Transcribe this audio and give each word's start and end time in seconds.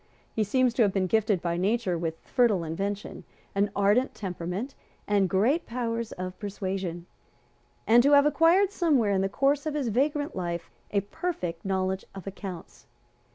He 0.33 0.43
seems 0.43 0.73
to 0.73 0.81
have 0.81 0.91
been 0.91 1.05
gifted 1.05 1.43
by 1.43 1.57
nature 1.57 1.95
with 1.95 2.17
fertile 2.23 2.63
invention, 2.63 3.23
an 3.53 3.69
ardent 3.75 4.15
temperament 4.15 4.73
and 5.07 5.29
great 5.29 5.67
powers 5.67 6.11
of 6.13 6.39
persuasion, 6.39 7.05
and 7.85 8.01
to 8.01 8.13
have 8.13 8.25
acquired 8.25 8.71
somewhere 8.71 9.11
in 9.11 9.21
the 9.21 9.29
course 9.29 9.67
of 9.67 9.75
his 9.75 9.89
vagrant 9.89 10.35
life 10.35 10.71
a 10.89 11.01
perfect 11.01 11.63
knowledge 11.63 12.03
of 12.15 12.25
accounts. 12.25 12.87